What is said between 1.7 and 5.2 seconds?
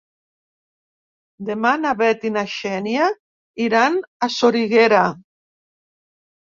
na Bet i na Xènia iran a Soriguera.